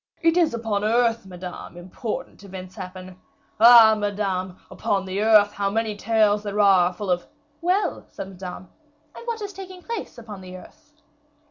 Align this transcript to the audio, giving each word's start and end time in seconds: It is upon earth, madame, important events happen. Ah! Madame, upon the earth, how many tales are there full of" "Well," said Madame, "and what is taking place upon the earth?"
It 0.23 0.35
is 0.35 0.55
upon 0.55 0.83
earth, 0.83 1.27
madame, 1.27 1.77
important 1.77 2.43
events 2.43 2.73
happen. 2.75 3.19
Ah! 3.59 3.93
Madame, 3.95 4.57
upon 4.71 5.05
the 5.05 5.21
earth, 5.21 5.51
how 5.53 5.69
many 5.69 5.95
tales 5.95 6.43
are 6.43 6.53
there 6.53 6.93
full 6.93 7.11
of" 7.11 7.27
"Well," 7.61 8.07
said 8.09 8.29
Madame, 8.29 8.67
"and 9.15 9.27
what 9.27 9.43
is 9.43 9.53
taking 9.53 9.83
place 9.83 10.17
upon 10.17 10.41
the 10.41 10.57
earth?" 10.57 10.93